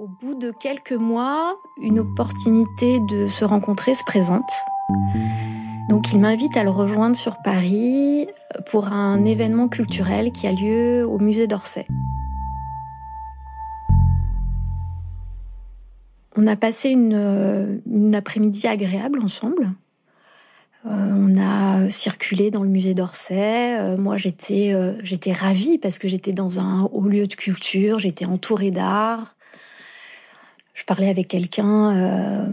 Au 0.00 0.08
bout 0.08 0.34
de 0.34 0.50
quelques 0.50 0.94
mois, 0.94 1.58
une 1.78 1.98
opportunité 1.98 3.00
de 3.00 3.26
se 3.26 3.44
rencontrer 3.44 3.94
se 3.94 4.02
présente. 4.02 4.50
Donc 5.90 6.10
il 6.14 6.20
m'invite 6.20 6.56
à 6.56 6.64
le 6.64 6.70
rejoindre 6.70 7.16
sur 7.16 7.36
Paris 7.44 8.26
pour 8.70 8.86
un 8.86 9.26
événement 9.26 9.68
culturel 9.68 10.32
qui 10.32 10.46
a 10.46 10.52
lieu 10.52 11.06
au 11.06 11.18
musée 11.18 11.46
d'Orsay. 11.46 11.86
On 16.36 16.46
a 16.46 16.56
passé 16.56 16.88
une, 16.88 17.82
une 17.84 18.14
après-midi 18.14 18.68
agréable 18.68 19.22
ensemble. 19.22 19.70
Euh, 20.86 21.12
on 21.14 21.38
a 21.38 21.90
circulé 21.90 22.50
dans 22.50 22.62
le 22.62 22.70
musée 22.70 22.94
d'Orsay. 22.94 23.78
Euh, 23.78 23.98
moi, 23.98 24.16
euh, 24.16 24.98
j'étais 25.02 25.32
ravie 25.32 25.76
parce 25.76 25.98
que 25.98 26.08
j'étais 26.08 26.32
dans 26.32 26.58
un 26.58 26.84
haut 26.84 27.06
lieu 27.06 27.26
de 27.26 27.34
culture, 27.34 27.98
j'étais 27.98 28.24
entourée 28.24 28.70
d'art. 28.70 29.36
Je 30.74 30.84
parlais 30.84 31.08
avec 31.08 31.28
quelqu'un 31.28 32.50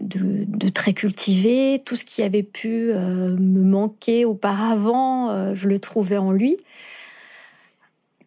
de, 0.00 0.68
très 0.68 0.92
cultivé. 0.92 1.80
Tout 1.84 1.96
ce 1.96 2.04
qui 2.04 2.22
avait 2.22 2.42
pu 2.42 2.92
me 2.92 3.62
manquer 3.62 4.24
auparavant, 4.24 5.54
je 5.54 5.68
le 5.68 5.78
trouvais 5.78 6.16
en 6.16 6.32
lui. 6.32 6.56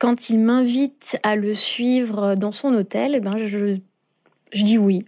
Quand 0.03 0.29
il 0.29 0.39
m'invite 0.39 1.17
à 1.23 1.37
le 1.37 1.53
suivre 1.53 2.35
dans 2.35 2.51
son 2.51 2.73
hôtel, 2.73 3.15
eh 3.15 3.21
ben 3.21 3.37
je, 3.37 3.77
dis 4.51 4.77
oui. 4.77 5.05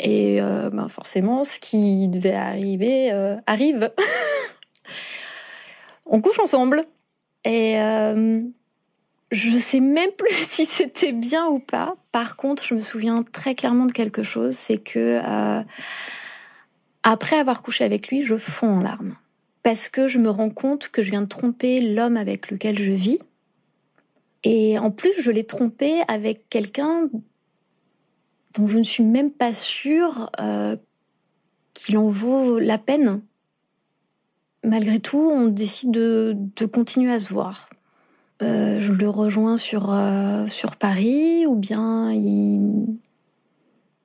Et 0.00 0.42
euh, 0.42 0.70
ben 0.70 0.88
forcément, 0.88 1.44
ce 1.44 1.60
qui 1.60 2.08
devait 2.08 2.34
arriver 2.34 3.12
euh, 3.12 3.36
arrive. 3.46 3.92
On 6.06 6.20
couche 6.20 6.40
ensemble. 6.40 6.84
Et 7.44 7.78
euh, 7.78 8.42
je 9.34 9.56
sais 9.56 9.80
même 9.80 10.10
plus 10.18 10.48
si 10.48 10.66
c'était 10.66 11.12
bien 11.12 11.46
ou 11.46 11.58
pas. 11.58 11.96
Par 12.12 12.36
contre, 12.36 12.64
je 12.64 12.74
me 12.74 12.80
souviens 12.80 13.22
très 13.22 13.54
clairement 13.54 13.86
de 13.86 13.92
quelque 13.92 14.22
chose, 14.22 14.56
c'est 14.56 14.78
que 14.78 15.20
après 17.02 17.36
avoir 17.36 17.62
couché 17.62 17.84
avec 17.84 18.08
lui, 18.08 18.24
je 18.24 18.36
fonds 18.36 18.76
en 18.76 18.80
larmes. 18.80 19.16
Parce 19.62 19.88
que 19.88 20.08
je 20.08 20.18
me 20.18 20.30
rends 20.30 20.50
compte 20.50 20.88
que 20.88 21.02
je 21.02 21.10
viens 21.10 21.22
de 21.22 21.26
tromper 21.26 21.80
l'homme 21.80 22.16
avec 22.16 22.50
lequel 22.50 22.78
je 22.78 22.92
vis. 22.92 23.18
Et 24.42 24.78
en 24.78 24.90
plus, 24.90 25.12
je 25.20 25.30
l'ai 25.30 25.44
trompé 25.44 26.00
avec 26.08 26.48
quelqu'un 26.48 27.08
donc 28.54 28.68
je 28.68 28.78
ne 28.78 28.84
suis 28.84 29.02
même 29.02 29.30
pas 29.30 29.52
sûre 29.52 30.30
euh, 30.40 30.76
qu'il 31.74 31.98
en 31.98 32.08
vaut 32.08 32.58
la 32.58 32.78
peine. 32.78 33.20
Malgré 34.62 35.00
tout, 35.00 35.18
on 35.18 35.48
décide 35.48 35.90
de, 35.90 36.66
continuer 36.72 37.12
à 37.12 37.20
se 37.20 37.32
voir. 37.32 37.68
Euh, 38.42 38.80
je 38.80 38.92
le 38.92 39.08
rejoins 39.08 39.56
sur, 39.56 39.92
euh, 39.92 40.48
sur 40.48 40.76
Paris 40.76 41.46
ou 41.46 41.54
bien 41.54 42.12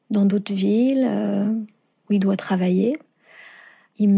dans 0.10 0.26
d'autres 0.26 0.54
villes 0.54 1.10
où 2.10 2.14
il 2.14 2.20
doit 2.20 2.38
travailler. 2.38 2.98
Il 3.98 4.10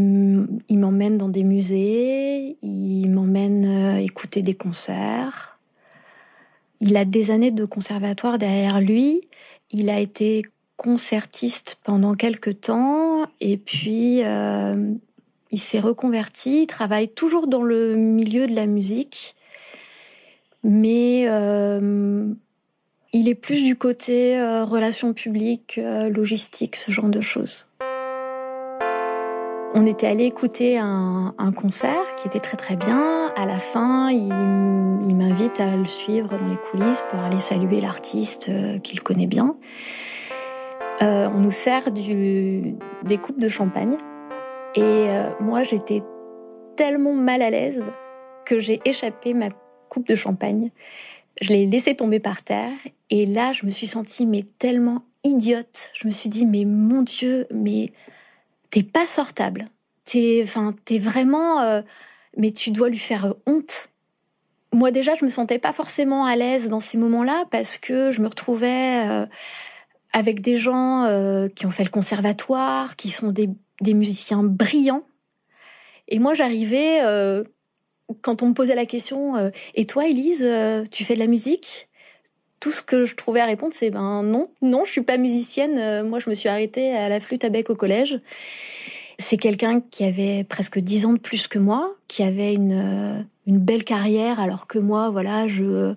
m'emmène 0.78 1.17
dans 1.17 1.28
des 1.28 1.44
musées, 1.44 2.58
il 2.62 3.08
m'emmène 3.09 3.98
écouter 3.98 4.42
des 4.42 4.54
concerts. 4.54 5.58
Il 6.82 6.95
a 6.98 7.06
des 7.06 7.32
années 7.32 7.52
de 7.52 7.66
conservatoire 7.66 8.38
derrière 8.38 8.80
lui 8.80 9.22
il 9.72 9.89
a 9.89 10.00
été 10.00 10.44
concertiste 10.76 11.78
pendant 11.84 12.14
quelques 12.14 12.62
temps 12.62 13.26
et 13.39 13.58
puis 13.58 14.23
euh, 14.23 14.94
il 15.52 15.59
s'est 15.59 15.80
reconverti, 15.80 16.64
il 16.64 16.67
travaille 16.67 17.09
toujours 17.09 17.48
dans 17.48 17.64
le 17.64 17.95
milieu 17.95 18.48
de 18.48 18.56
la 18.56 18.66
musique, 18.66 19.36
mais 20.64 21.26
euh, 21.28 22.34
il 23.14 23.28
est 23.28 23.36
plus 23.36 23.64
du 23.64 23.76
côté 23.76 24.40
euh, 24.40 24.66
relations 24.66 25.14
publiques, 25.14 25.80
logistique, 26.09 26.76
ce 26.76 26.92
genre 26.92 27.09
de 27.09 27.22
choses. 27.22 27.67
On 29.73 29.86
était 29.86 30.08
allé 30.08 30.26
écouter 30.26 30.78
un, 30.78 31.33
concert 31.55 32.16
qui 32.16 32.27
était 32.27 32.42
très 32.42 32.58
très 32.58 32.76
bien. 32.76 33.32
À 33.38 33.45
la 33.45 33.58
fin, 33.58 34.10
il, 34.10 34.27
m'invite 35.16 35.61
à 35.61 35.77
le 35.77 35.86
suivre 35.86 36.38
dans 36.38 36.48
les 36.48 36.58
coulisses 36.58 37.04
pour 37.10 37.20
aller 37.20 37.39
saluer 37.39 37.80
l'artiste 37.80 38.50
euh, 38.50 38.80
qu'il 38.80 39.02
connaît 39.02 39.27
bien. 39.27 39.55
Euh, 41.02 41.30
on 41.33 41.39
nous 41.39 41.52
sert 41.52 41.92
des 41.92 43.17
coupes 43.21 43.39
de 43.39 43.48
champagne. 43.48 43.95
Et 44.76 44.82
euh, 44.82 45.30
moi, 45.39 45.64
j'étais 45.64 46.04
tellement 46.76 47.14
mal 47.14 47.42
à 47.42 47.50
l'aise 47.50 47.83
que 48.45 48.60
j'ai 48.60 48.82
échappé 48.83 49.33
ma 49.33 49.50
coupe 49.91 50.07
de 50.07 50.15
champagne. 50.15 50.71
Je 51.41 51.49
l'ai 51.49 51.65
laissée 51.65 51.95
tomber 51.95 52.19
par 52.19 52.41
terre. 52.43 52.71
Et 53.09 53.25
là, 53.25 53.52
je 53.52 53.65
me 53.65 53.71
suis 53.71 53.87
sentie 53.87 54.25
mais 54.25 54.45
tellement 54.57 55.03
idiote. 55.25 55.91
Je 55.93 56.07
me 56.07 56.11
suis 56.11 56.29
dit, 56.29 56.45
mais 56.45 56.63
mon 56.65 57.02
Dieu, 57.02 57.45
mais 57.53 57.91
t'es 58.69 58.83
pas 58.83 59.05
sortable. 59.05 59.67
T'es, 60.05 60.41
enfin, 60.43 60.73
t'es 60.85 60.97
vraiment, 60.97 61.59
euh, 61.59 61.81
mais 62.37 62.52
tu 62.52 62.71
dois 62.71 62.89
lui 62.89 62.97
faire 62.97 63.35
honte. 63.45 63.89
Moi 64.73 64.91
déjà, 64.91 65.15
je 65.15 65.25
me 65.25 65.29
sentais 65.29 65.59
pas 65.59 65.73
forcément 65.73 66.25
à 66.25 66.37
l'aise 66.37 66.69
dans 66.69 66.79
ces 66.79 66.97
moments-là 66.97 67.43
parce 67.52 67.77
que 67.77 68.13
je 68.13 68.21
me 68.21 68.27
retrouvais 68.27 69.05
euh, 69.09 69.25
avec 70.13 70.41
des 70.41 70.55
gens 70.55 71.03
euh, 71.03 71.49
qui 71.49 71.65
ont 71.65 71.71
fait 71.71 71.83
le 71.83 71.89
conservatoire, 71.89 72.95
qui 72.95 73.09
sont 73.09 73.33
des, 73.33 73.49
des 73.81 73.93
musiciens 73.93 74.43
brillants. 74.43 75.03
Et 76.08 76.19
moi, 76.19 76.33
j'arrivais 76.33 77.02
quand 78.22 78.44
on 78.44 78.49
me 78.49 78.54
posait 78.54 78.76
la 78.76 78.86
question 78.86 79.52
"Et 79.76 79.86
toi, 79.86 80.08
Élise, 80.08 80.48
tu 80.92 81.04
fais 81.04 81.16
de 81.16 81.20
la 81.20 81.27
musique? 81.27 81.88
Tout 82.61 82.70
ce 82.70 82.83
que 82.83 83.05
je 83.05 83.16
trouvais 83.16 83.39
à 83.42 83.45
répondre, 83.48 83.73
c'est 83.76 83.89
ben 83.89 84.22
non, 84.22 84.52
non, 84.61 84.86
je 84.86 84.92
suis 84.92 85.02
pas 85.02 85.17
musicienne. 85.17 85.80
Euh, 85.80 86.04
moi, 86.04 86.20
je 86.20 86.30
me 86.30 86.36
suis 86.36 86.48
arrêtée 86.48 86.94
à 86.95 87.10
la 87.10 87.20
flûte 87.20 87.44
à 87.44 87.50
bec 87.50 87.71
au 87.71 87.76
collège. 87.76 88.20
C'est 89.17 89.38
quelqu'un 89.38 89.82
qui 89.82 90.04
avait 90.04 90.44
presque 90.44 90.77
dix 90.77 91.08
ans 91.08 91.14
de 91.14 91.17
plus 91.17 91.48
que 91.48 91.58
moi, 91.58 91.95
qui 92.08 92.21
avait 92.21 92.54
une, 92.54 92.73
euh, 92.73 93.21
belle 93.48 93.83
carrière, 93.83 94.39
alors 94.39 94.67
que 94.67 94.77
moi, 94.77 95.10
voilà, 95.10 95.48
euh, 95.60 95.95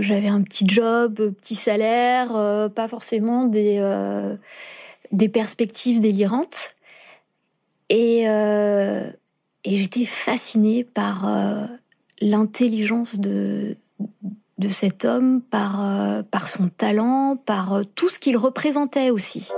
j'avais 0.00 0.28
un 0.28 0.40
petit 0.40 0.66
job, 0.66 1.34
petit 1.42 1.54
salaire, 1.56 2.28
pas 2.74 2.88
forcément 2.88 3.44
des 3.44 3.80
des 5.12 5.28
perspectives 5.28 6.00
délirantes. 6.00 6.74
Et 7.90 8.24
et 9.64 9.76
j'étais 9.76 10.04
fascinée 10.04 10.84
par 10.84 11.28
l'intelligence 12.20 13.18
de 13.18 13.76
de 14.60 14.68
cet 14.68 15.06
homme 15.06 15.40
par, 15.40 15.82
euh, 15.82 16.22
par 16.22 16.46
son 16.46 16.68
talent, 16.68 17.36
par 17.46 17.72
euh, 17.72 17.82
tout 17.94 18.10
ce 18.10 18.18
qu'il 18.18 18.36
représentait 18.36 19.10
aussi. 19.10 19.48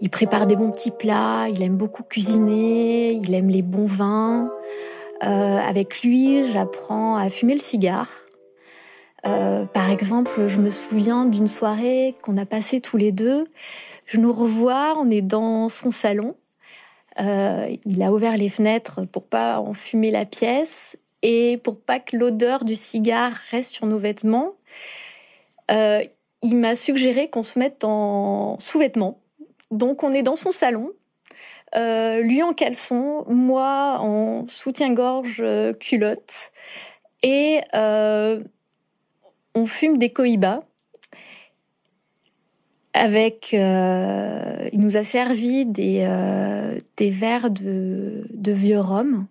Il 0.00 0.08
prépare 0.08 0.46
des 0.46 0.56
bons 0.56 0.70
petits 0.70 0.90
plats, 0.90 1.46
il 1.50 1.62
aime 1.62 1.76
beaucoup 1.76 2.02
cuisiner, 2.02 3.12
il 3.12 3.34
aime 3.34 3.48
les 3.48 3.62
bons 3.62 3.86
vins. 3.86 4.50
Euh, 5.22 5.58
avec 5.58 6.02
lui, 6.02 6.50
j'apprends 6.50 7.16
à 7.16 7.28
fumer 7.30 7.54
le 7.54 7.60
cigare. 7.60 8.10
par 9.72 9.90
exemple, 9.90 10.46
je 10.46 10.60
me 10.60 10.70
souviens 10.70 11.24
d'une 11.24 11.48
soirée 11.48 12.14
qu'on 12.22 12.36
a 12.36 12.46
passée 12.46 12.80
tous 12.80 12.96
les 12.96 13.12
deux. 13.12 13.44
Je 14.04 14.18
nous 14.18 14.32
revois, 14.32 14.94
on 14.98 15.10
est 15.10 15.22
dans 15.22 15.68
son 15.68 15.90
salon. 15.90 16.36
Il 17.18 18.02
a 18.02 18.12
ouvert 18.12 18.36
les 18.36 18.48
fenêtres 18.48 19.04
pour 19.04 19.24
pas 19.24 19.58
en 19.60 19.72
fumer 19.72 20.10
la 20.10 20.24
pièce 20.24 20.96
et 21.22 21.58
pour 21.58 21.80
pas 21.80 21.98
que 21.98 22.16
l'odeur 22.16 22.64
du 22.64 22.74
cigare 22.74 23.32
reste 23.50 23.74
sur 23.74 23.86
nos 23.86 23.98
vêtements, 23.98 24.52
euh, 25.70 26.02
il 26.42 26.56
m'a 26.56 26.76
suggéré 26.76 27.28
qu'on 27.28 27.42
se 27.42 27.58
mette 27.58 27.84
en 27.84 28.56
sous-vêtements. 28.58 29.18
Donc 29.70 30.02
on 30.02 30.12
est 30.12 30.22
dans 30.22 30.36
son 30.36 30.50
salon, 30.50 30.92
euh, 31.74 32.20
lui 32.20 32.42
en 32.42 32.52
caleçon, 32.52 33.24
moi 33.28 33.96
en 33.98 34.46
soutien-gorge 34.46 35.40
euh, 35.40 35.72
culotte, 35.72 36.52
et 37.22 37.60
on 37.74 39.66
fume 39.66 39.98
des 39.98 40.10
cohibas. 40.10 40.60
Avec, 42.96 43.52
il 43.52 44.80
nous 44.80 44.96
a 44.96 45.04
servi 45.04 45.66
des, 45.66 46.06
des 46.96 47.10
verres 47.10 47.50
de, 47.50 48.24
vieux 48.52 48.80
rhum 48.80 49.26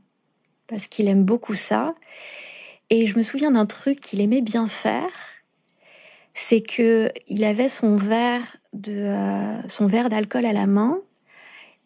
parce 0.68 0.88
qu'il 0.88 1.08
aime 1.08 1.24
beaucoup 1.24 1.54
ça. 1.54 1.96
Et 2.90 3.08
je 3.08 3.18
me 3.18 3.24
souviens 3.24 3.52
d'un 3.52 3.66
truc 3.66 4.00
qu'il 4.00 4.22
aimait 4.22 4.42
bien 4.42 4.68
faire, 4.68 5.10
c'est 6.34 6.62
que 6.62 7.10
il 7.28 7.44
avait 7.44 7.70
son 7.70 7.96
verre 7.96 8.58
de 8.74 8.94
euh, 8.94 9.68
son 9.68 9.88
verre 9.88 10.10
d'alcool 10.10 10.46
à 10.46 10.54
la 10.54 10.68
main. 10.68 11.00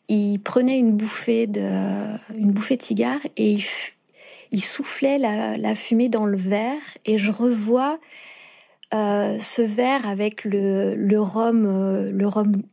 Il 0.08 0.40
prenait 0.40 0.80
une 0.80 0.92
bouffée 0.92 1.48
de 1.48 1.70
une 2.36 2.52
bouffée 2.52 2.75
de 2.75 2.82
cigare 2.82 3.20
et 3.38 3.60
il, 4.52 4.64
soufflait 4.64 5.20
la, 5.20 5.75
fumée 5.75 6.10
dans 6.10 6.25
le 6.25 6.38
verre. 6.38 6.82
Et 7.06 7.18
je 7.18 7.32
revois 7.32 7.94
euh, 7.94 7.98
ce 8.91 9.62
verre 9.62 10.07
avec 10.07 10.44
le, 10.44 10.95
le 10.95 11.21
rhum 11.21 11.65
euh, 11.65 12.12
le 12.12 12.27
rhum 12.27 12.63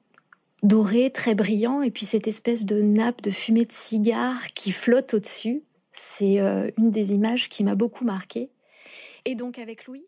doré 0.62 1.10
très 1.10 1.34
brillant 1.34 1.82
et 1.82 1.90
puis 1.90 2.06
cette 2.06 2.26
espèce 2.26 2.64
de 2.64 2.80
nappe 2.80 3.22
de 3.22 3.30
fumée 3.30 3.64
de 3.64 3.72
cigare 3.72 4.48
qui 4.54 4.72
flotte 4.72 5.14
au-dessus. 5.14 5.62
C'est 5.92 6.40
euh, 6.40 6.70
une 6.78 6.90
des 6.90 7.12
images 7.12 7.48
qui 7.48 7.64
m'a 7.64 7.74
beaucoup 7.74 8.04
marquée. 8.04 8.50
Et 9.24 9.34
donc 9.34 9.58
avec 9.58 9.86
Louise 9.86 10.06